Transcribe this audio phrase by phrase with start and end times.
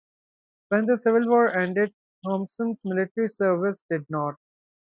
[0.69, 1.93] When the Civil War ended,
[2.25, 4.33] Thompson's military service did not.